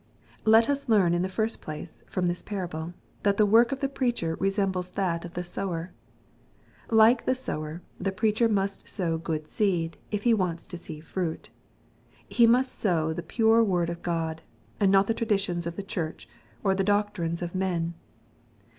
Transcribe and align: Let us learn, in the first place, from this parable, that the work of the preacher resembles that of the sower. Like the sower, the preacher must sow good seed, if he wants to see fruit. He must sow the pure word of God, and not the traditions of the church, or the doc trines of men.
Let 0.45 0.67
us 0.67 0.89
learn, 0.89 1.13
in 1.13 1.21
the 1.21 1.29
first 1.29 1.61
place, 1.61 2.01
from 2.07 2.25
this 2.25 2.41
parable, 2.41 2.95
that 3.21 3.37
the 3.37 3.45
work 3.45 3.71
of 3.71 3.81
the 3.81 3.87
preacher 3.87 4.35
resembles 4.39 4.89
that 4.93 5.25
of 5.25 5.35
the 5.35 5.43
sower. 5.43 5.93
Like 6.89 7.25
the 7.27 7.35
sower, 7.35 7.83
the 7.99 8.11
preacher 8.11 8.49
must 8.49 8.89
sow 8.89 9.19
good 9.19 9.47
seed, 9.47 9.99
if 10.09 10.23
he 10.23 10.33
wants 10.33 10.65
to 10.65 10.77
see 10.79 11.01
fruit. 11.01 11.51
He 12.27 12.47
must 12.47 12.73
sow 12.73 13.13
the 13.13 13.21
pure 13.21 13.63
word 13.63 13.91
of 13.91 14.01
God, 14.01 14.41
and 14.79 14.91
not 14.91 15.05
the 15.05 15.13
traditions 15.13 15.67
of 15.67 15.75
the 15.75 15.83
church, 15.83 16.27
or 16.63 16.73
the 16.73 16.83
doc 16.83 17.13
trines 17.13 17.43
of 17.43 17.53
men. 17.53 17.93